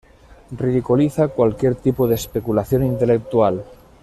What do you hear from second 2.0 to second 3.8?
de especulación intelectual.